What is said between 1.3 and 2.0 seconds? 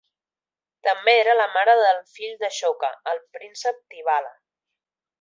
la mare